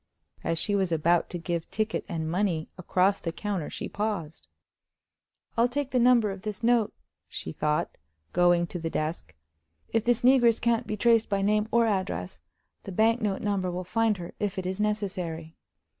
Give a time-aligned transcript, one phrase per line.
[0.43, 4.47] As she was about to give ticket and money across the counter she paused.
[5.55, 6.91] "I'll take the number of this note,"
[7.29, 7.95] she thought,
[8.33, 9.35] going to the desk;
[9.89, 12.41] "if this negress can't be traced by name or address,
[12.81, 15.55] the bank note number will find her if it is necessary."